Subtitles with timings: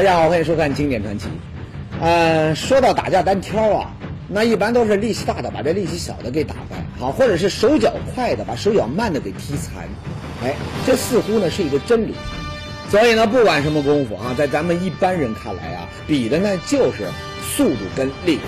[0.00, 1.26] 大家好，欢迎收看《经典传奇》。
[2.00, 3.94] 呃，说到打架单挑啊，
[4.28, 9.86] 那一般都是力气大的把这力气小的给打败，好，或者是手脚快的把手脚慢的给踢残。
[10.42, 10.54] 哎，
[10.86, 12.14] 这似乎呢是一个真理。
[12.88, 17.04] 所以呢，不管什么功夫啊，在咱们一般人看来啊，比的呢就是
[17.54, 18.40] 速度跟力。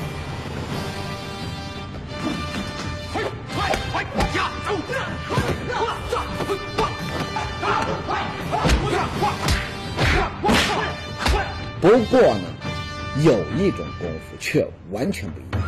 [11.82, 12.44] 不过呢，
[13.24, 15.62] 有一种功夫却完全不一样。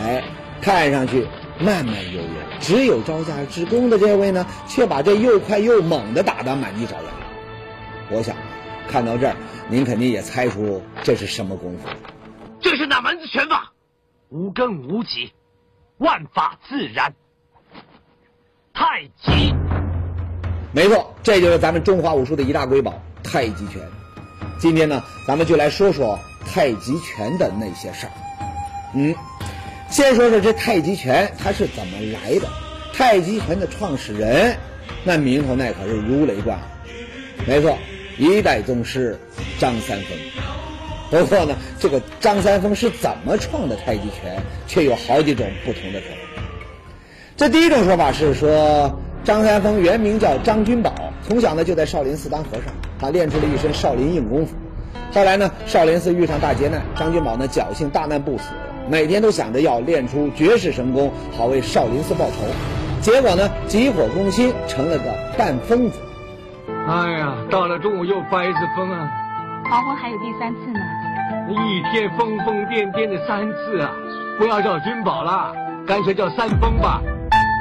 [0.00, 0.22] 哎，
[0.62, 1.26] 看上去
[1.60, 2.28] 慢慢悠悠。
[2.60, 7.10] 只有招架之功的这位呢，却把这又快又猛的打得满地找牙。
[8.10, 8.34] 我想，
[8.88, 9.36] 看到这儿，
[9.68, 11.88] 您肯定也猜出这是什么功夫。
[12.60, 13.72] 这是哪门子拳法？
[14.30, 15.32] 无根无极，
[15.98, 17.14] 万法自然。
[18.72, 19.54] 太极。
[20.72, 23.82] 没错，这就是咱们中华武术的一大瑰宝——太极拳。
[24.58, 28.12] 今天呢，咱们就来说说太极拳的那些事儿。
[28.94, 29.14] 嗯。
[29.90, 32.48] 先说说这太极拳它是怎么来的？
[32.92, 34.56] 太极拳的创始人，
[35.04, 36.66] 那名头那可是如雷贯耳。
[37.46, 37.78] 没错，
[38.18, 39.18] 一代宗师
[39.58, 40.08] 张三丰。
[41.10, 46.42] 不过呢，这个张三丰是怎么创的太极拳，却有好几种不同的说法。
[47.36, 50.92] 这第一种说法是说，张三丰原名叫张君宝，
[51.26, 54.54] 从小呢就在少林寺当和尚，他练出了一身少林硬功夫。
[55.12, 58.50] 后来呢，少林寺遇上大劫难，张君宝呢侥幸大难不死。
[58.90, 62.36] 每天都想着要练出绝世神功，好为少林寺报仇。
[63.00, 65.04] 结果呢，急火攻心，成了个
[65.36, 65.98] 半疯子。
[66.88, 69.10] 哎呀，到了中午又发一次疯啊！
[69.70, 70.80] 黄昏还有第三次呢。
[71.50, 73.92] 一天疯疯癫癫的三次啊！
[74.38, 75.54] 不要叫君宝了，
[75.86, 77.02] 干脆叫三疯吧。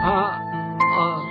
[0.03, 1.21] 啊啊！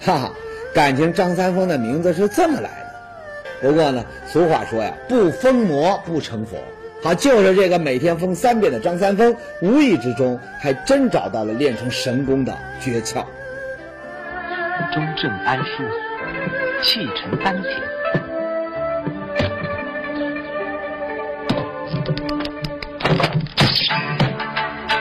[0.00, 0.30] 哈哈，
[0.74, 3.68] 感情张三丰的名字是这么来的。
[3.68, 6.56] 不过呢，俗话说呀，不疯魔不成佛。
[7.00, 13.24] 好，就是这个每天疯三遍的张三丰，无意之中还真找到了练成神功的诀窍。
[14.92, 15.84] 中正安舒，
[16.82, 17.80] 气沉丹田，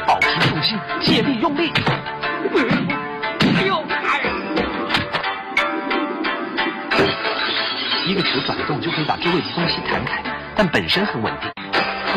[0.05, 1.71] 保持重心，借力用力。
[3.55, 3.83] 哎呦！
[8.05, 10.21] 一个球转动就可以把周围的东西弹开，
[10.55, 11.51] 但本身很稳定。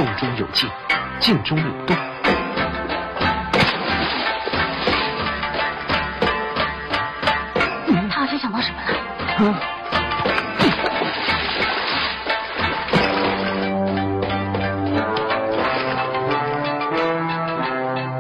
[0.00, 0.66] 动中有静，
[1.18, 1.94] 静中有动。
[8.08, 8.88] 他好像想到什么了。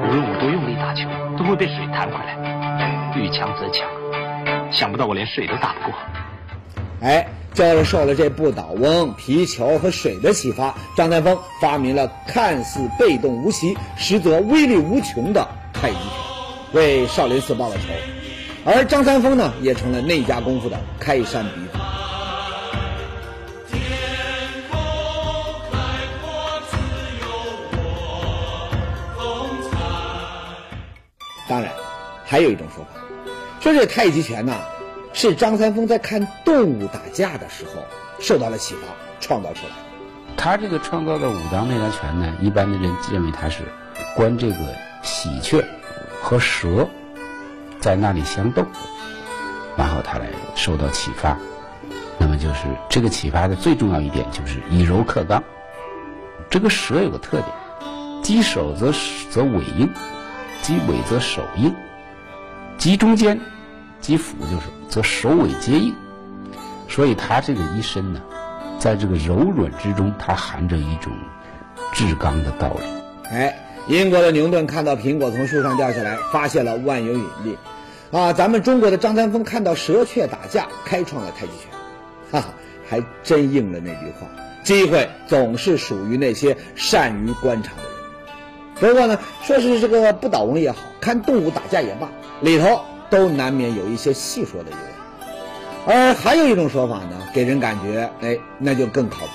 [0.02, 1.08] 无论我多用力打球，
[1.38, 2.36] 都会被水弹回来。
[3.16, 3.88] 遇强则强，
[4.70, 5.98] 想不到我连水都打不过。
[7.00, 7.26] 哎。
[7.52, 16.04] 就是受了这不倒翁、皮球和水的启发，张三丰发明了看似被动无奇，实则威力无穷的太极拳，
[16.72, 17.82] 为少林寺报了仇。
[18.64, 21.78] 而张三丰呢，也成了那家功夫的开山鼻祖。
[31.48, 31.72] 当然，
[32.24, 32.90] 还有一种说法，
[33.60, 34.56] 说这太极拳呢。
[35.12, 37.84] 是张三丰在看动物打架的时候
[38.20, 38.82] 受到了启发，
[39.20, 39.72] 创造出来。
[40.36, 43.64] 他这个创造的武当内家拳呢，一般的人认为他是
[44.16, 44.56] 观这个
[45.02, 45.62] 喜鹊
[46.22, 46.88] 和蛇
[47.80, 48.64] 在那里相斗，
[49.76, 51.36] 然后他来受到启发。
[52.18, 55.42] 那么就是这个启发的最重要一点就是以柔克刚。
[56.48, 57.46] 这个蛇有个特点，
[58.22, 58.92] 击手则
[59.30, 59.92] 则尾硬，
[60.62, 61.74] 击尾则手硬，
[62.78, 63.40] 击中间。
[64.00, 65.94] 肌腹就是则首尾皆硬，
[66.88, 68.20] 所以他这个一身呢，
[68.78, 71.12] 在这个柔软之中，它含着一种
[71.92, 72.80] 至刚的道理。
[73.30, 73.56] 哎，
[73.88, 77.58] 英国的牛顿看到苹果从树上掉下来，发现了万有引力。
[78.10, 81.70] 啊，咱们中国的张三丰看到蛇雀打架，开创了太极拳。
[82.32, 82.54] 哈哈，
[82.88, 84.26] 还真应了那句话：
[84.64, 88.92] 机会总是属于那些善于观察的人。
[88.92, 92.08] 不过呢，说是这个不倒翁也好看动物打架也罢，
[92.40, 92.82] 里头。
[93.10, 99.32] 都难免有一些细说的意味，而还有一种说法呢，给人感觉，哎，那就更靠谱。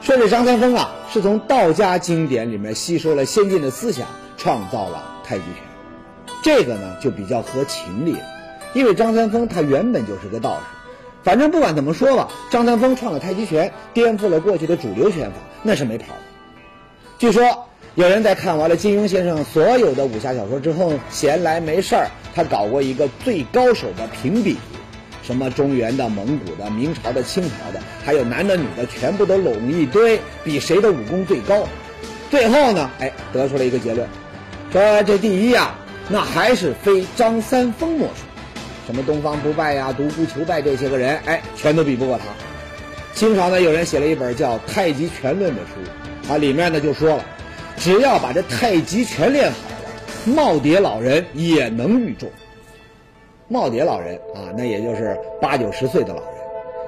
[0.00, 4.06] 说这张三丰啊，是从道家经典里面吸收了先进的思想，
[4.36, 5.64] 创造了太极拳。
[6.42, 8.24] 这个呢，就比较合情理了。
[8.74, 10.62] 因为张三丰他原本就是个道士。
[11.22, 16.20] 反正不管怎么说吧，张三丰创了太极拳，颠覆了过去的主流拳法，那是没跑的。
[17.18, 24.56] 据说有人在看完了金庸先生所有的武侠小说之后，闲来没事儿，他搞过一个最高手的评比，
[25.22, 31.68] 什么中原的、蒙古的、明朝的、清朝的，还有男的女的，全部都拢一堆，比谁的武功最高。
[32.32, 34.08] 最后呢，哎，得出了一个结论，
[34.72, 35.72] 说这第一呀，
[36.08, 38.24] 那还是非张三丰莫属。
[38.88, 42.24] 什么东方不败呀、独孤求败这些个人，哎，全都比不过他。
[43.14, 47.24] 清朝呢，有人写了一本叫《太极拳论》的书，啊，里面呢就说了，
[47.76, 49.56] 只要把这太极拳练好
[50.34, 52.28] 了，耄耋老人也能御众。
[53.50, 56.28] 耄耋老人啊，那也就是八九十岁的老人。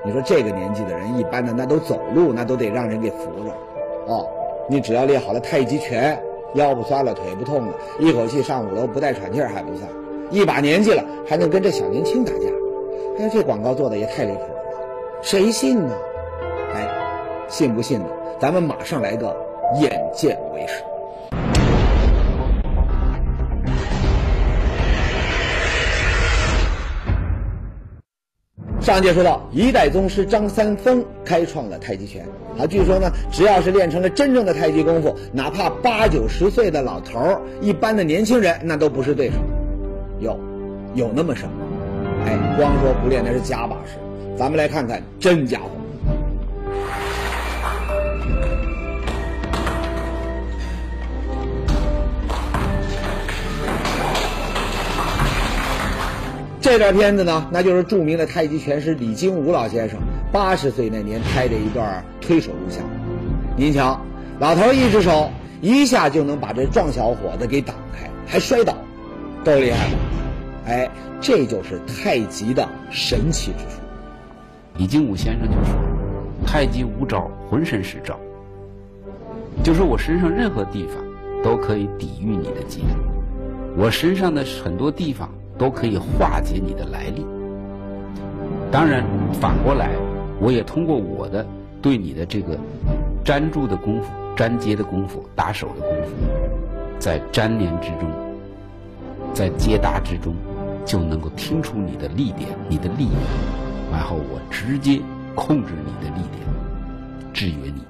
[0.04, 3.52] 你说这个年纪的人，一般的那都走路，那都得让人给扶着。
[4.06, 4.26] 哦，
[4.68, 6.18] 你只要练好了太极拳，
[6.54, 9.88] 腰不酸了，腿不痛了，一口气上五楼不带喘气儿还不算。
[10.30, 12.46] 一把年纪了，还能跟这小年轻打架，
[13.18, 14.60] 哎呀，这广告做的也太离谱了，
[15.22, 15.92] 谁信呢？
[16.74, 16.88] 哎，
[17.48, 18.06] 信不信呢？
[18.40, 19.36] 咱们马上来个
[19.74, 20.82] 眼见为实。
[28.80, 32.24] 上节说到，一代宗师张三丰开创了太极拳。
[32.56, 39.34] 啊，据说呢，只要是练成了真正的太极功夫，哪怕八九十岁的老头儿，一般的年轻人那都不是对手。
[40.20, 40.38] 有，
[40.94, 41.66] 有那么神吗？
[42.26, 43.98] 哎，光说不练那是假把式。
[44.38, 45.70] 咱们来看看真家伙。
[56.66, 60.00] 这段片子呢，那就是著名的太极拳师李金武老先生
[60.32, 62.82] 八十岁那年拍的一段推手录像。
[63.56, 64.00] 您瞧，
[64.40, 65.30] 老头一只手
[65.60, 68.74] 一下就能把这壮小伙子给挡开，还摔倒。
[69.44, 69.94] 够厉害吧？
[70.66, 70.90] 哎，
[71.20, 73.80] 这就是太极的神奇之处。
[74.76, 75.72] 李金武先生就说
[76.44, 78.18] ：“太极无招，浑身是招。
[79.62, 80.96] 就是我身上任何地方
[81.44, 82.96] 都可以抵御你的击打，
[83.76, 87.26] 我身上的很多地方都可以化解你的来历。
[88.70, 89.90] 当然，反过来，
[90.40, 91.46] 我也通过我的
[91.80, 92.58] 对你的这个
[93.24, 96.12] 粘住的功夫、粘接的功夫、打手的功夫，
[96.98, 98.10] 在粘连之中。”
[99.34, 100.34] 在接搭之中，
[100.86, 103.20] 就能够听出你的力点、你的力量，
[103.92, 104.98] 然后我直接
[105.34, 106.42] 控制你的力点，
[107.34, 107.82] 制约你。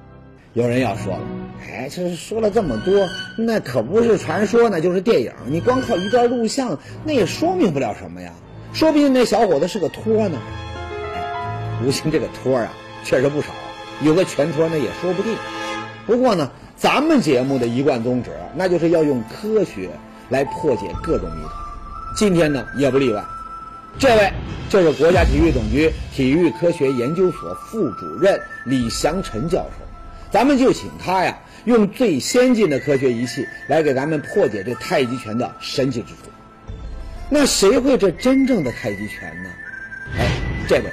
[0.57, 1.21] 有人要说了，
[1.69, 3.07] 哎，这说了这么多，
[3.37, 5.31] 那可不是传说，那就是电影。
[5.45, 6.75] 你光靠一段录像，
[7.05, 8.33] 那也说明不了什么呀。
[8.73, 10.39] 说不定那小伙子是个托呢。
[11.13, 12.73] 哎，如今这个托啊，
[13.03, 13.49] 确实不少，
[14.01, 15.35] 有个全托那也说不定。
[16.07, 19.91] 不过呢，咱们节目的一贯宗旨，那就是要用科学。
[20.29, 21.53] 来破解各种谜团，
[22.15, 23.23] 今天呢也不例外。
[23.99, 24.33] 这位
[24.69, 29.86] 就是国家体育总局体育科学研究所副主任李祥臣教授，
[30.31, 36.31] 咱们就请他呀，用最先进的科学仪器来给咱们破解这太极拳的神奇之处。
[37.29, 39.49] 那谁会这真正的太极拳呢？
[40.17, 40.27] 哎，
[40.67, 40.85] 这位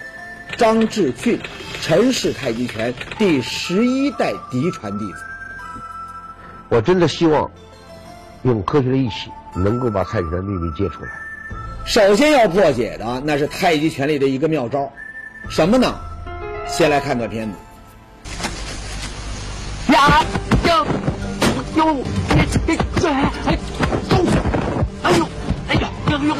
[0.57, 1.38] 张志俊，
[1.81, 5.19] 陈氏太极拳第十一代嫡传弟子。
[6.69, 7.50] 我真的希望。
[8.43, 11.09] 用科学的仪器，能够把太极拳秘密揭出来。
[11.87, 14.93] 首先要破解的那是太极拳里的一个妙招，
[15.49, 15.99] 什么呢？
[16.69, 17.55] 先来看段片子。
[21.93, 22.76] 呦，哎哎
[23.47, 23.59] 哎，
[24.09, 24.17] 走，
[25.03, 25.26] 哎呦，
[25.69, 26.35] 哎呦，哎呦，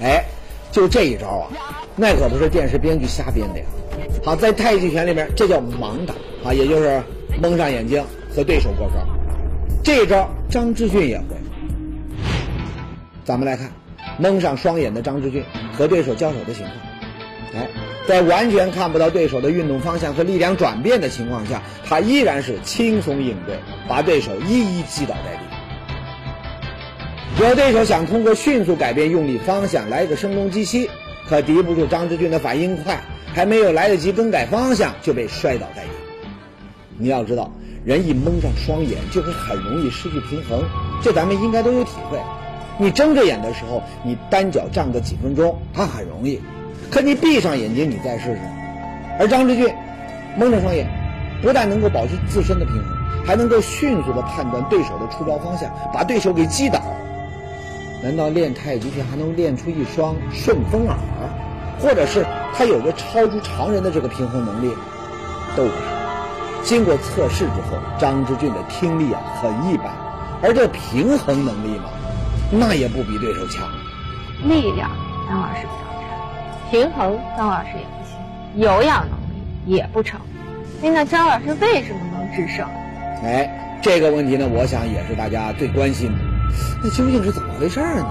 [0.00, 0.24] 哎，
[0.70, 1.48] 就这一招啊，
[1.96, 3.64] 那可不是电视编剧瞎编的呀。
[4.24, 7.02] 好，在太极拳里面，这叫盲打啊，也就是
[7.42, 8.04] 蒙上眼睛。
[8.34, 8.96] 和对手过招，
[9.82, 11.24] 这一招张之俊也会。
[13.24, 13.72] 咱们来看，
[14.18, 15.42] 蒙上双眼的张之俊
[15.72, 16.74] 和对手交手的情况。
[18.06, 23.58] 在完全看不到对手的运动方向和力量转变的情况下，他依然是轻松应对，
[23.88, 25.40] 把对手一一击倒在地。
[27.44, 30.88] 有对手想通过迅速改变用力方向来个声东击西，
[31.28, 33.02] 可敌不住张之俊的反应快，
[33.34, 35.90] 还没有来得及更改方向就被摔倒在地。
[36.96, 37.52] 你要知道。
[37.84, 40.64] 人一蒙上双眼，就会很容易失去平衡，
[41.00, 42.18] 这咱们应该都有体会。
[42.78, 46.40] 你睁着眼的时候，你单脚站个几分钟，它很容易；
[46.90, 48.40] 可你闭上眼睛，你再试试。
[49.18, 49.68] 而张之俊
[50.36, 50.86] 蒙着双眼，
[51.42, 52.84] 不但能够保持自身的平衡，
[53.26, 56.80] 还能够迅速的判断对手的出招方向，把对手给击倒。
[58.02, 60.96] 难道练太极拳还能练出一双顺风耳，
[61.80, 62.24] 或者是
[62.54, 64.70] 他有着超出常人的这个平衡能力？
[65.56, 65.74] 都不是。
[66.62, 69.86] 经过测试之后，张之俊的听力啊很一般，
[70.42, 71.84] 而这平衡能力嘛，
[72.50, 73.66] 那也不比对手强。
[74.44, 74.90] 力量
[75.28, 75.95] 张老师比较差，
[76.70, 80.20] 平衡张老师也不行，有氧能力也不成。
[80.82, 82.66] 哎，那张老师为什么能制胜？
[83.22, 86.18] 哎，这个问题呢，我想也是大家最关心的。
[86.82, 88.04] 那究竟是怎么回事呢？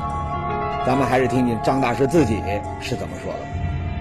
[0.85, 2.41] 咱们还是听听张大师自己
[2.79, 3.39] 是怎么说的。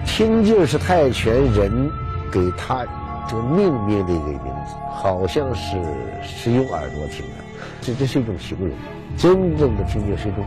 [0.05, 1.89] 听劲是泰拳人
[2.31, 2.85] 给他
[3.27, 5.77] 这个命名的一个名字，好像是
[6.21, 7.43] 是用耳朵听的，
[7.81, 8.69] 这这是一种形容。
[9.17, 10.45] 真正的听劲是一种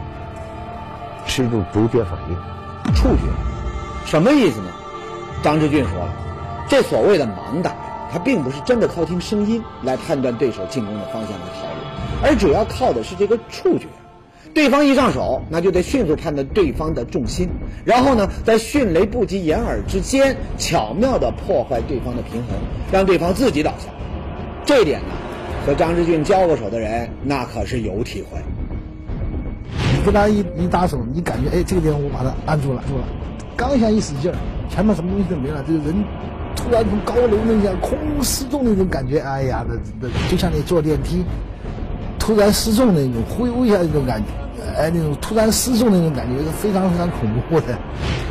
[1.26, 3.22] 是一种主觉反应，触觉，
[4.04, 4.70] 什么意思呢？
[5.42, 6.12] 张志俊说了，
[6.68, 7.74] 这所谓的盲打，
[8.12, 13.86] 他并不是真的靠听声音来判断对手进攻的方向和套路，而主要靠的是这个触觉。
[14.54, 17.48] 对方一上手，那就得迅速判断对方的重心，
[17.84, 22.56] 然后呢，在迅雷不及掩耳之间，巧妙地破坏对方的平衡，
[22.90, 23.90] 让对方自己倒下。
[24.64, 25.14] 这点呢，
[25.64, 28.38] 和张志俊交过手的人，那可是有体会。
[29.94, 33.04] 你跟他一一打手，你感觉哎，这个地方我把他按住了，住了，
[33.58, 34.36] 刚想一使劲儿，
[34.70, 36.04] 前面什么东西都没了，这个人
[36.54, 41.24] 突然从高楼那样空失重那种感觉，哎呀，那那就像你坐电梯
[42.20, 44.28] 突然失重的那种忽悠一下那种感觉。
[44.76, 47.76] 哎，那种突然失重那种感觉是非常非常恐怖的。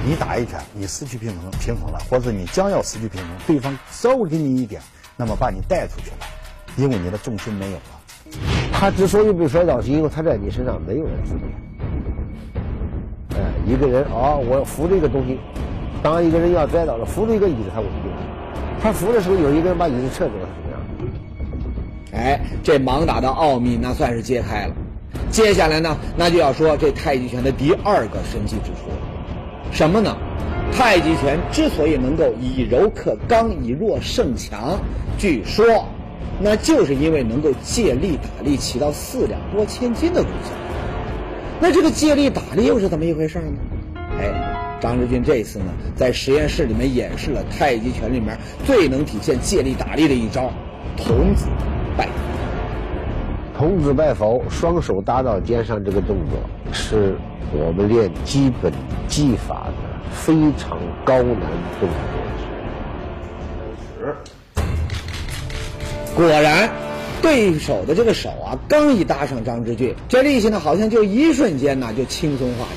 [0.05, 4.81] 你打一拳，你失去平衡平衡了，或者你将要失去平衡，对方稍微给你一点，
[5.17, 6.25] 那么把你带出去了，
[6.77, 8.39] 因为你的重心没有了。
[8.71, 11.51] 他之所以被摔倒，是因为他在你身上没有人支点。
[13.37, 15.37] 哎，一个人啊，我扶着一个东西，
[16.01, 18.11] 当一个人要摔倒了，扶着一个椅子，他稳定。
[18.81, 22.25] 他扶的时候，有一个人把椅子撤走了，怎么样？
[22.25, 24.73] 哎，这盲打的奥秘那算是揭开了。
[25.29, 28.97] 接下来呢，那就要说这太极拳的第二个神奇之处了，
[29.71, 30.17] 什么呢？
[30.71, 34.77] 太极拳之所以能够以柔克刚，以弱胜强，
[35.17, 35.65] 据说，
[36.39, 40.51] 那就是因为能够借力打力，起到四两拨千斤的功效。
[41.59, 43.57] 那这个借力打力又是怎么一回事呢？
[44.19, 50.51] 哎，张志军这次呢，在实验室里面演示了太极拳里面最能体现借力打力的一招——
[50.97, 51.47] 童子
[51.97, 52.07] 拜。
[53.57, 56.39] 童子拜佛，双手搭到肩上，这个动作
[56.71, 57.15] 是
[57.51, 58.71] 我们练基本
[59.07, 59.73] 技法的
[60.11, 61.41] 非常高难
[61.79, 61.89] 动
[63.99, 64.13] 作。
[66.15, 66.69] 果然，
[67.21, 72.71] 对手的这个手啊，刚一搭上张之俊，这力气呢，好像就一瞬间呢就轻松化解。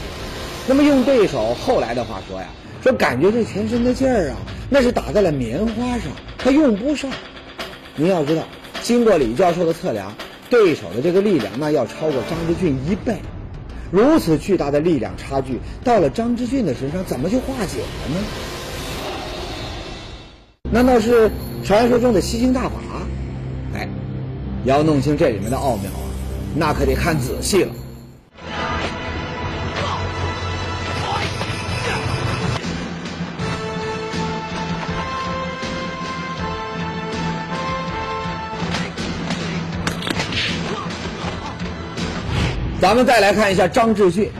[0.68, 2.46] 那么用对手后来的话说呀，
[2.82, 4.36] 说感觉这全身的劲儿啊，
[4.68, 7.10] 那是打在了棉花上，他用不上。
[7.96, 8.42] 您要知道，
[8.82, 10.12] 经过李教授的测量。
[10.48, 13.14] 对手的这个力量，那要超过张之俊一倍，
[13.92, 18.16] 如此巨大的力量差距，到了张之俊的身上，怎么就化解了呢？
[20.72, 21.30] 难道是
[21.62, 22.74] 传说中的吸星大法？
[24.64, 26.00] 要弄清这里面的奥妙啊，
[26.54, 27.72] 那可得看仔细了。
[42.80, 44.30] 咱们再来看一下张志俊，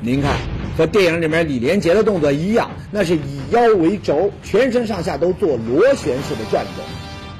[0.00, 0.36] 您看
[0.78, 6.84] 和电影里面李连杰的动作一样，那是以腰为轴，全身上下都做螺旋式的转动。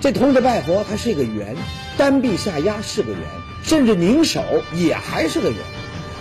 [0.00, 1.54] 这童子拜佛它是一个圆，
[1.96, 3.20] 单臂下压是个圆，
[3.62, 4.42] 甚至拧手
[4.74, 5.58] 也还是个圆。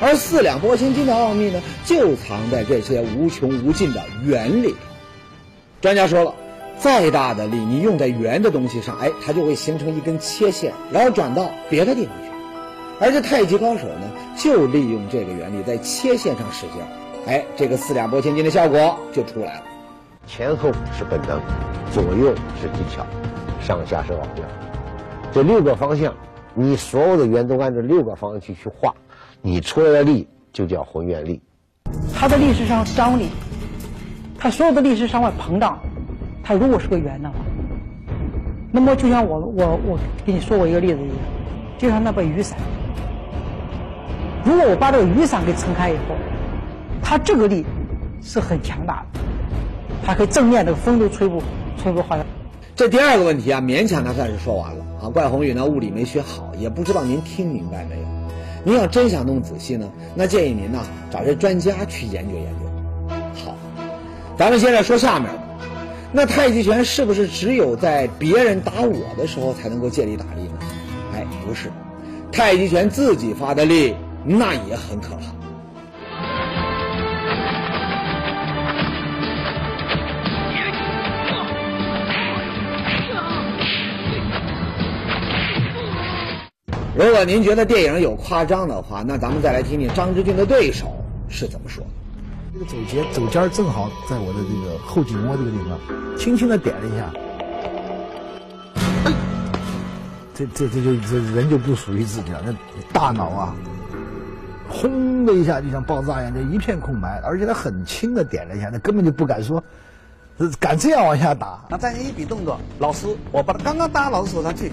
[0.01, 4.75] 而四两拨千斤的奥秘呢，就藏在这些无穷无尽的圆里。
[5.79, 6.33] 专家说了，
[6.79, 12.31] 再大的力你用在圆的东西上，哎，它就会形成一根切线，然后转到别的地方去。
[12.99, 16.81] 而这太极高手呢，就利用这个原理，在切线上使劲，
[17.27, 19.63] 哎，这个四两拨千斤的效果就出来了。
[20.27, 21.39] 前后是本能，
[21.91, 23.05] 左右是技巧，
[23.65, 24.70] 上下是奥妙。
[25.33, 26.13] 这六个方向，
[26.53, 28.93] 你所有的圆都按照六个方向去去画，
[29.41, 31.41] 你出来的力就叫浑圆力。
[32.13, 33.29] 它的力是上张力，
[34.37, 35.79] 它所有的力是向外膨胀。
[36.43, 37.35] 它如果是个圆的话，
[38.73, 41.17] 那么就像我我我给你说过一个例子一样，
[41.77, 42.57] 就像那把雨伞。
[44.43, 46.15] 如果我把这个雨伞给撑开以后，
[47.01, 47.65] 它这个力
[48.21, 49.19] 是很强大的，
[50.05, 51.41] 它可以正面的风都吹不
[51.77, 52.17] 吹不好。
[52.81, 55.09] 这第二个问题啊，勉强他算是说完了啊。
[55.09, 58.07] 怪宏宇呢，物理没学好，也不知道您听明白没有。
[58.63, 60.79] 您要真想弄仔细呢，那建议您呢
[61.11, 63.15] 找这专家去研究研究。
[63.45, 63.55] 好，
[64.35, 65.29] 咱们现在说下面，
[66.11, 70.57] 那太极拳是不是只有在别人打我的时候才能够借力打力呢？
[71.13, 71.71] 哎，不是，
[72.31, 73.93] 太极拳自己发的力。
[74.25, 75.40] 那也很可怕。
[87.03, 91.89] 如果您觉得电影有夸张的话，那咱们再来听听张之俊的对手是怎么说的。
[92.53, 95.79] 这个走尖走尖儿正好在我的这个后颈窝这个地方，
[96.15, 97.11] 轻轻的点了一下，
[100.35, 102.53] 这这这就这人就不属于自己了，那
[102.93, 103.55] 大脑啊，
[104.69, 109.63] 轰的一下就像爆炸一样，就一片空白，而且他很轻的点了一下，他根本就不敢说，
[110.37, 111.65] 呃敢这样往下打。
[111.67, 114.71] 那再一比动作，老师，我把他刚刚搭老师手上去，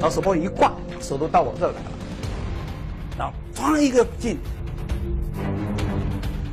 [0.00, 1.90] 然后手包一挂，手都到我这儿来了，
[3.18, 4.38] 然后哐一个劲，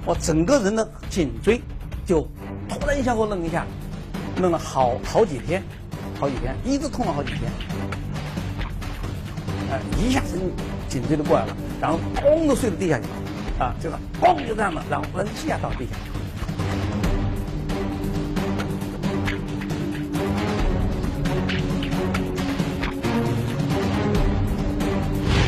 [0.05, 1.61] 我整个人的颈椎
[2.05, 2.27] 就
[2.67, 3.65] 突然一下给我愣一下，
[4.41, 5.63] 愣了好好几天，
[6.19, 7.49] 好几天，一直痛了好几天，
[9.71, 10.37] 哎，一下子
[10.89, 13.05] 颈椎就过来了，然后咣就睡到地下去
[13.59, 16.16] 了，啊，就是咣就这样的，然后人一下到地下去。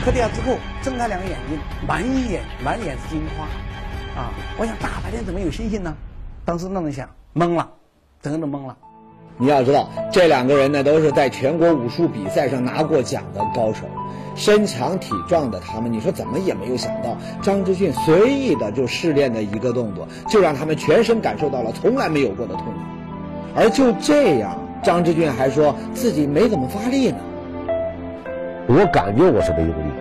[0.09, 3.45] 磕地下之后，睁开两个眼睛，满眼满眼是金花，
[4.19, 4.33] 啊！
[4.57, 5.95] 我想大白天怎么有星星呢？
[6.45, 7.69] 当时那么想，懵了，
[8.19, 8.75] 整个都懵了。
[9.37, 13.81] 你要知道，这两个人呢都是在全国武术比赛上拿过奖的高手，
[14.35, 22.71] 身强体壮的他们，你说怎么也没有想到，张之俊随意的就试练的一个动作，就让他们全身感受到了从来没有过的痛苦，
[23.55, 27.19] 而就这样，张之俊还说自己没怎么发力呢。
[28.71, 29.91] 我感觉我是没用力，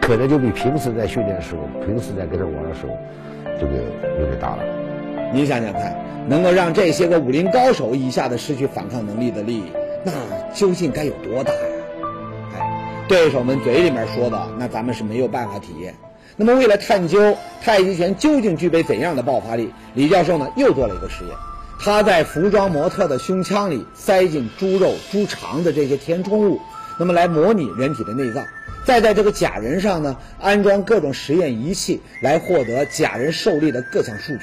[0.00, 2.98] 可能就比平时在训练的时候、平时在跟他玩的时候，
[3.60, 3.74] 这个
[4.18, 4.64] 有点大了。
[5.32, 5.96] 你想想看，
[6.26, 9.62] 能够让这些个武林高手一下子失去反抗能力的力，
[10.02, 10.10] 那
[10.52, 11.60] 究竟该有多大呀？
[12.58, 15.94] 哎，对手们嘴里面说的，那咱们是没有办法体验。
[16.34, 21.32] 那么，为了探究太极拳究竟具备怎样的爆发力，李教授呢又做了一个实验。
[21.78, 26.58] 他在服装模特的胸腔里塞进猪肉、猪肠的这些填充物。
[26.98, 28.44] 那么来模拟人体的内脏，
[28.84, 34.42] 再在这个假人上呢安装各种实验仪器，来获得假人受力的各项数据。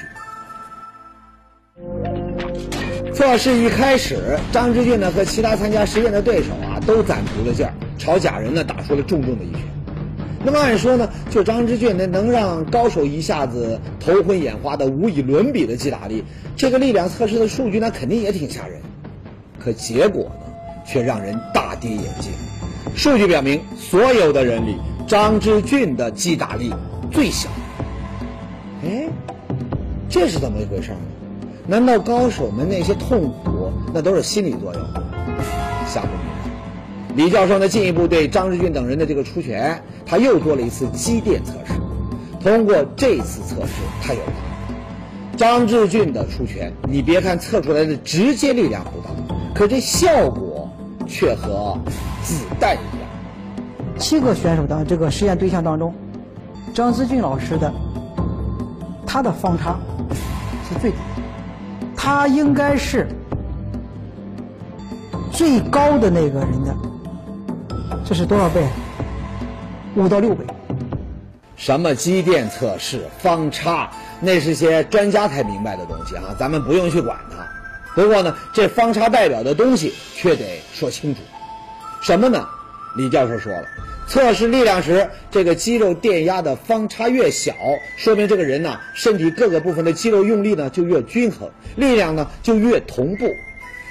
[3.12, 9.60] 测试一开始，张之俊呢和其他参加实验的对手啊都攒足了劲儿，朝假人呢打出了重重的一拳。
[10.44, 16.24] 那么按说呢，就张之俊那能让高手一下子头昏眼花的无以伦比的击打力，
[16.56, 18.80] 这个力量测试的数据那肯定也挺吓人。
[19.58, 20.52] 可结果呢，
[20.86, 22.30] 却让人大跌眼镜。
[22.94, 26.72] 数据表明，所有的人里，张之俊的击打力
[27.10, 27.48] 最小。
[28.84, 29.08] 哎，
[30.08, 30.98] 这是怎么一回事呢？
[31.66, 34.82] 难道高手们那些痛苦，那都是心理作用？
[35.88, 37.16] 想不明白。
[37.16, 41.72] 李教授呢，进一步对张之俊等人的这个出拳，他又做了一次机电测试。
[42.40, 44.32] 通过这次测试，他有了
[45.36, 49.10] 张之俊的出拳，你别看测出来的直接力量不大，
[49.52, 50.45] 可这效果
[51.06, 51.78] 却和
[52.22, 53.08] 子弹一样。
[53.98, 55.94] 七个选手的这个实验对象当中，
[56.74, 57.72] 张之俊老师的
[59.06, 59.76] 他的方差
[60.68, 61.22] 是最低的，
[61.96, 63.08] 他应该是
[65.32, 66.74] 最高的那个人的，
[68.04, 68.66] 这是多少倍？
[69.94, 70.44] 五到六倍。
[71.56, 73.90] 什么机电测试、方差，
[74.20, 77.45] 那是些专家才明白的东西啊，咱们不用去管它。
[77.96, 81.22] 不过呢，这方差代表的东西却得说清楚，
[82.02, 82.46] 什么呢？
[82.94, 83.66] 李教授说了，
[84.06, 87.54] 测试力量时，这个肌肉电压的方差越小，
[87.96, 93.34] 说明这个人呢，身体各个部分的肌肉用力呢就越均衡，力量呢就越同步。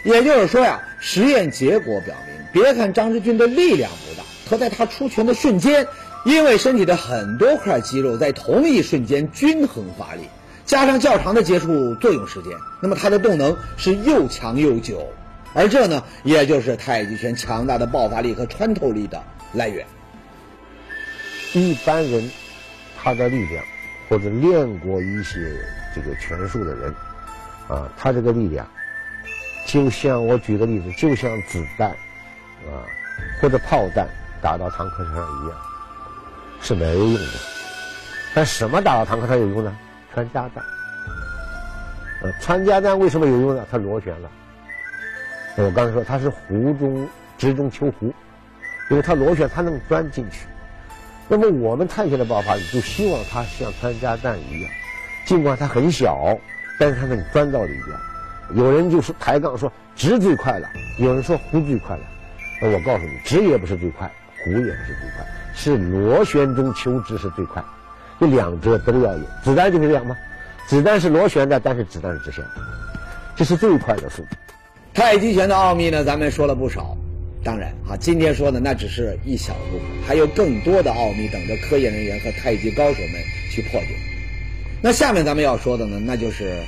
[0.04, 5.88] 也就是说呀，实验结果表明，别看张志军的力量不大，可在他出拳的瞬间，
[6.26, 10.22] 因为身体的很多块肌肉在同一瞬间均衡发力，
[10.66, 15.14] 加上较长的接触作用时间，那么它的动能是又强又久，
[15.54, 19.22] 而这呢，也就是太极拳强大的爆发力和穿透力的
[19.54, 19.86] 来源。
[21.54, 22.32] 一般人
[22.98, 23.64] 他的力量，
[24.10, 25.40] 或者练过一些
[25.94, 26.94] 这个拳术的人，
[27.68, 28.68] 啊，他这个力量，
[29.68, 32.82] 就像我举个例子，就像子弹，啊，
[33.40, 34.08] 或者炮弹
[34.42, 35.58] 打到坦克车上一样，
[36.60, 37.22] 是没有用的。
[38.34, 39.78] 但什么打到坦克上有用呢？
[40.16, 40.64] 穿甲弹。
[42.24, 43.66] 呃，穿甲弹为什么有用呢？
[43.70, 44.32] 它螺旋了。
[45.58, 48.14] 我刚才说它是湖中直中求弧，
[48.90, 50.48] 因为它螺旋，它能钻进去。
[51.28, 54.72] 那么我们探险的爆发力就希望它像穿甲弹一样，
[55.28, 56.38] 尽管它很小，
[56.80, 57.98] 但是它能钻到里边。
[58.64, 62.04] 有人就说抬杠说直最快了，有人说弧最快了。
[62.62, 64.10] 那我告诉你，直也不是最快，
[64.46, 67.62] 弧也不是最快，是螺旋中求直是最快。
[68.26, 69.24] 这两者都要有。
[69.44, 70.18] 子弹就是这样吗？
[70.68, 72.44] 子弹是螺旋的，但是子弹是直线，
[73.36, 74.30] 这是最快的速度。
[74.94, 76.98] 太极拳的奥秘呢，咱们说了不少。
[77.44, 83.90] 当然啊，今天说的那只是一小部分，还有更多的奥秘等着科研人员和太极高手们去破解。
[84.82, 86.60] 那下面咱们要说的呢，那就是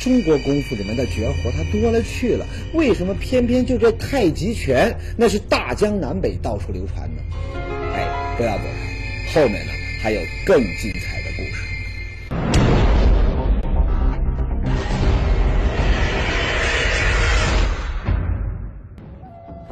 [0.00, 7.22] 中国功夫里面的绝活，它多了去了，为什么偏偏就这太极拳那是大江南北到处流传呢？
[7.94, 8.64] 哎，不要走
[9.32, 11.64] 开，后面呢还有更精彩的故事。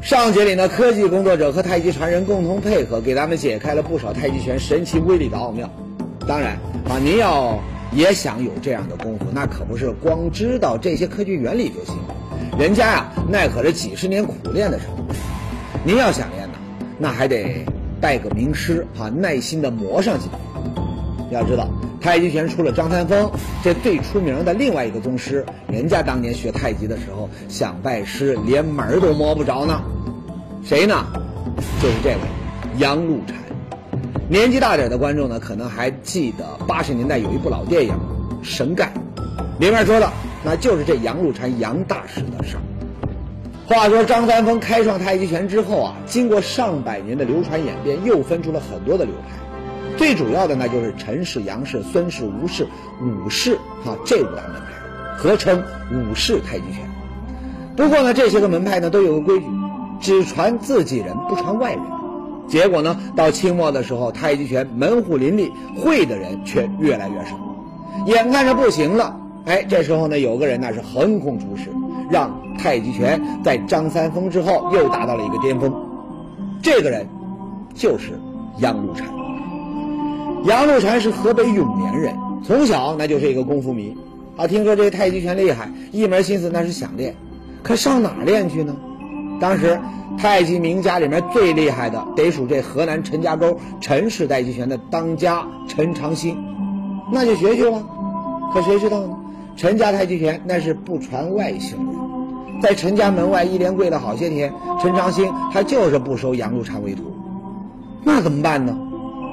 [0.03, 5.69] 上节里呢，科技工作者和太极传人共同配合，给咱们解开了不少太极拳神奇威力的奥妙。
[6.29, 6.53] 当然
[6.89, 7.59] 啊，您要
[7.93, 11.97] 也想有这样的功夫，那可不是光知道这些科学原理就行。
[12.57, 15.05] 人家呀，那可是几十年苦练的成果。
[15.85, 16.55] 您要想练呢，
[16.99, 17.65] 那还得
[18.07, 20.39] 拜个名师啊，耐心的磨上几年。
[21.33, 21.69] 要知道，
[22.01, 23.29] 太极拳除了张三丰
[23.65, 29.83] 这最出名的另外一个宗师，人家当年学太极的时候想拜师，连门都摸不着呢。
[30.63, 31.05] 谁呢？
[31.83, 32.19] 就是这位
[32.79, 33.37] 杨露禅。
[34.29, 37.93] 年纪大点的观众呢，可能还记得八十年代有一部老电影
[38.41, 38.85] 《神丐》，
[39.59, 40.09] 里面说的
[40.45, 42.57] 那就是这杨露禅杨大师的事。
[43.67, 49.37] 话说张三丰开创太极拳之后啊，经过上百年的流传演变，又分出了很多的流派。
[49.97, 52.69] 最主要的那就是陈氏、杨氏、孙氏、吴氏、
[53.03, 56.89] 武氏啊这五大门派，合称武氏太极拳。
[57.75, 59.47] 不过呢，这些个门派呢都有个规矩，
[60.01, 61.83] 只传自己人，不传外人。
[62.47, 67.37] 结果呢，到清末的时候，太极拳门户林立，会的人却越来越少。
[68.07, 71.73] 眼看着不行了，哎，这时候呢，有个人那是横空出世，
[72.11, 75.73] 让太极拳在张三丰之后又达到了一个巅峰。
[76.63, 77.07] 这个人
[77.75, 78.19] 就是
[78.59, 79.07] 杨露禅。
[80.45, 83.97] 杨露禅是河北永年人，从小那就是一个功夫迷，
[84.37, 87.15] 啊，听说这太极拳厉害，一门心思那是想练，
[87.63, 88.77] 可上哪练去呢？
[89.41, 89.79] 当时
[90.17, 96.37] 太极名家里面最厉害的，得数这河南陈家沟陈氏太极拳的当家陈长兴，
[97.13, 97.83] 那就学去了。
[98.55, 99.17] 可谁知道呢？
[99.57, 107.17] 陈家太极拳那是不传外姓人，在陈家门外一连跪了好些天，陈长兴他就是不收杨露禅为徒，
[108.05, 108.77] 那怎么办呢？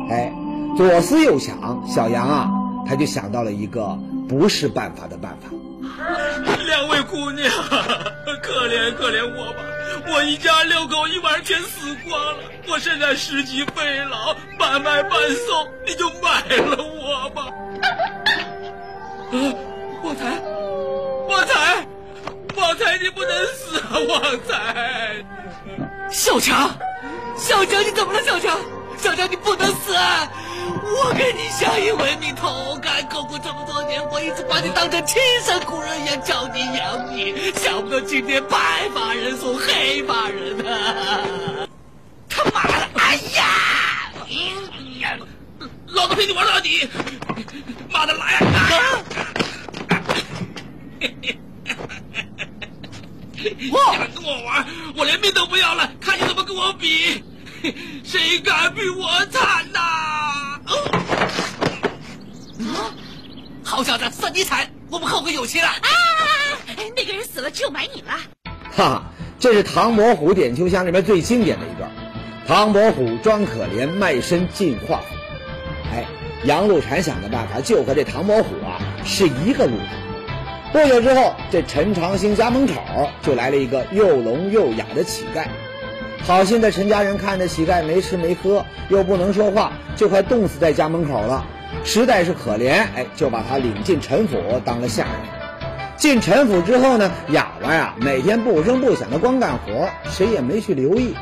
[0.09, 0.33] 哎。
[0.75, 2.49] 左思右想，小杨啊，
[2.87, 3.95] 他就想到了一个
[4.27, 5.47] 不是办法的办法。
[6.65, 7.47] 两位姑娘，
[8.41, 9.59] 可怜可怜我吧！
[10.11, 12.39] 我一家六口一晚全死光了，
[12.71, 15.11] 我现在十级肺痨，半卖半
[15.47, 17.43] 送，你就买了我吧。
[19.31, 19.37] 啊
[20.03, 20.25] 旺财，
[21.29, 21.87] 旺财，
[22.57, 23.97] 旺财，你不能死啊！
[24.09, 25.15] 旺财，
[26.11, 26.75] 小强，
[27.37, 28.21] 小强，你怎么了？
[28.21, 28.59] 小强，
[28.97, 30.29] 小强，你不能死啊！
[30.83, 38.57] 我跟你相依为命，同甘共苦这么多年，我一直把你当成亲生骨肉一样教你养你，想不到今天白
[38.93, 41.65] 发人送黑发人啊！
[42.27, 45.17] 他妈的，哎呀，
[45.87, 46.89] 老子陪你玩到底！
[47.89, 49.02] 妈的，来呀！
[53.43, 57.23] 想跟我玩，我连命都不要了，看你怎么跟我比！
[58.03, 59.79] 谁敢比我惨呐！
[62.59, 62.93] 啊！
[63.63, 64.69] 好小子，算你惨！
[64.89, 65.67] 我们后会有期了。
[65.67, 65.79] 啊！
[66.95, 68.13] 那个人死了，只有埋你了。
[68.75, 69.03] 哈哈，
[69.39, 71.91] 这是唐伯虎点秋香里面最经典的一段。
[72.47, 75.05] 唐伯虎装可怜，卖身进画府。
[75.91, 76.05] 哎，
[76.45, 80.02] 杨露禅想的办法就和这唐伯虎啊是一个路子。
[80.73, 82.73] 不久之后，这陈长兴家门口
[83.21, 85.45] 就来了一个又聋又哑的乞丐。
[86.23, 91.45] 好心的陈家人看着乞丐没吃没喝，又不能说话，就快冻死在家门口了，
[91.83, 95.11] 实在是可怜，哎，就把他领进陈府当了下人。
[95.95, 101.13] 进陈府之后呢，哑巴呀，每天不声不响的光干活，谁也没去留意。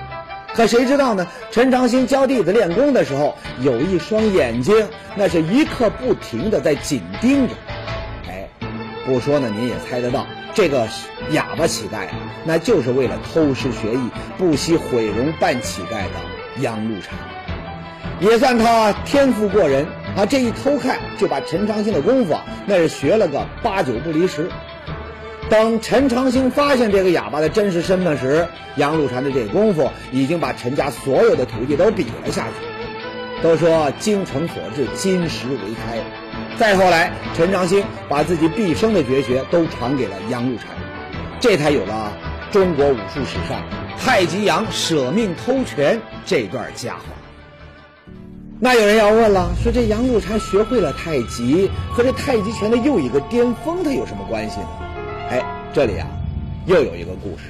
[0.53, 1.27] 可谁知道呢？
[1.51, 7.53] 陈长兴教弟子练功的时候，有一双眼睛，那是一刻不停的在紧盯着。
[9.05, 10.27] 不说呢，您也猜得到。
[10.53, 10.87] 这个
[11.31, 17.17] 哑巴乞丐啊，那就是为了偷师学艺，不惜毁容扮乞丐的杨露禅，
[18.19, 19.85] 也算他天赋过人
[20.15, 20.25] 啊！
[20.25, 24.49] 这一偷看，就把陈长兴的功夫啊，那是学了个八九不离十。
[25.49, 33.41] 等陈长兴发现这个哑巴的真实身份时，杨露禅的这功夫已经把陈家所有的徒弟都比了下去。
[33.41, 35.97] 都说精诚所至，金石为开。
[36.57, 40.67] 再后来，陈长兴把自己毕生的绝学都传给了杨露禅，
[41.39, 42.13] 这才有了
[42.51, 43.63] 中国武术史上
[43.97, 47.01] 太极杨舍命偷拳这段佳话。
[48.59, 54.67] 那有人要问了，说这杨露禅学会了太极，和这太极拳的又一个巅峰，它有什么关系呢？
[55.31, 56.05] 哎，这里啊，
[56.67, 57.45] 又有一个故事。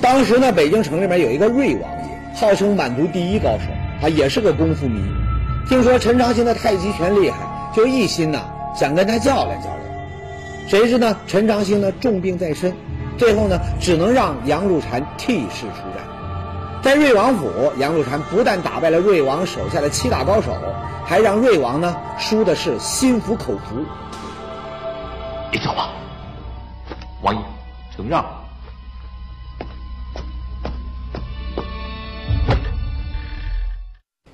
[0.00, 3.66] 当时呢，北京城里面有一个瑞王爷，号称满族第一高手，
[4.00, 4.98] 啊，也是个功夫迷。
[5.68, 7.38] 听说陈长兴的太极拳厉害，
[7.74, 9.80] 就一心呢想跟他较量较量。
[10.66, 12.74] 谁知呢，陈长兴呢重病在身，
[13.18, 16.04] 最后呢只能让杨露禅替世出战。
[16.82, 20.52] 在瑞王府，杨露禅不但打败了瑞王手下的七大高手，
[21.04, 23.84] 还让瑞王呢输的是心服口服。
[25.52, 25.90] 你走吧，
[27.22, 27.40] 王爷，
[27.96, 28.24] 承让。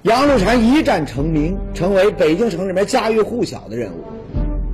[0.05, 4.03] 杨露禅一战成名，成为北京城里面家喻户晓的人物。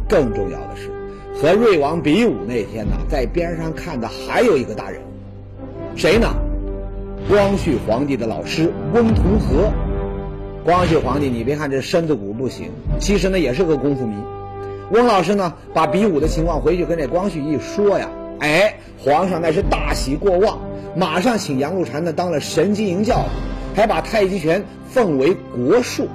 [0.09, 0.89] 更重要的是，
[1.35, 6.29] 和瑞王比武那天呢，在边上看的还有一个大人物，谁呢？
[7.29, 9.73] 光绪皇帝的老师翁同龢。
[10.65, 14.15] 光绪皇帝，你别看这身子骨不行，其实呢也是个功夫迷。
[14.93, 18.09] 翁老师呢，把比武的情况回去跟这光绪一说呀，
[18.39, 20.61] 哎，皇上那是大喜过望，
[20.95, 23.25] 马上请杨露禅呢当了神机营教，
[23.75, 24.63] 还把太极拳
[24.97, 26.09] 奉为国术。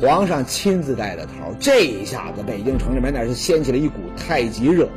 [0.00, 4.88] 皇上亲自带的头，这一下子北京城里面那是掀起了一股太极热，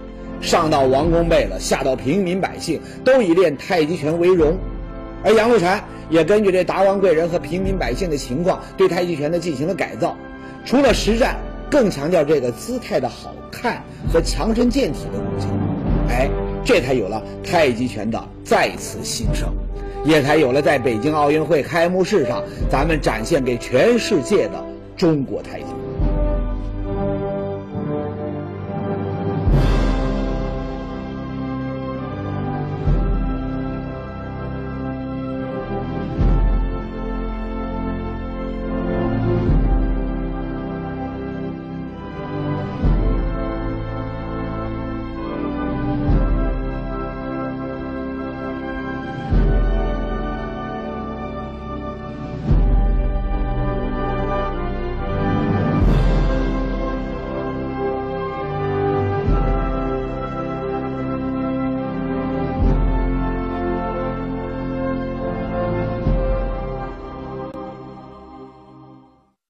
[0.41, 4.58] 上到王公贝勒，下到平民百姓，都以练太极拳为荣。
[5.23, 10.17] 而杨露禅也根据这达官贵人和平民百姓的情况，对太极拳呢进行了改造，
[10.65, 11.36] 除了实战，
[11.69, 15.47] 更强调这个姿态的好看和强身健体的功效。
[16.10, 16.28] 哎，
[16.65, 19.54] 这才有了太极拳的再次兴盛，
[20.03, 24.63] 也才有了在北京奥运会开幕式上咱们展现给全世界的
[24.95, 25.78] 中国太极。